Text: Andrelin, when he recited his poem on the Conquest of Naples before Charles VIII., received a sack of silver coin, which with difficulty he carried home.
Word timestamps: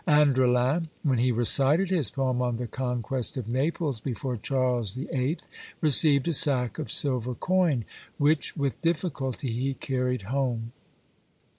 Andrelin, 0.07 0.87
when 1.03 1.19
he 1.19 1.31
recited 1.31 1.91
his 1.91 2.09
poem 2.09 2.41
on 2.41 2.55
the 2.55 2.65
Conquest 2.65 3.37
of 3.37 3.47
Naples 3.47 4.01
before 4.01 4.35
Charles 4.35 4.95
VIII., 4.95 5.37
received 5.79 6.27
a 6.27 6.33
sack 6.33 6.79
of 6.79 6.91
silver 6.91 7.35
coin, 7.35 7.85
which 8.17 8.57
with 8.57 8.81
difficulty 8.81 9.51
he 9.51 9.75
carried 9.75 10.23
home. 10.23 10.71